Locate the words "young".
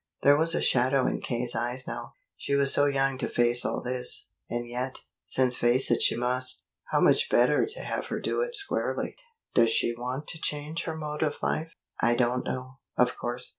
2.85-3.19